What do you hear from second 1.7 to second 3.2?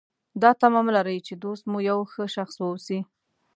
مو یو ښه شخص واوسي.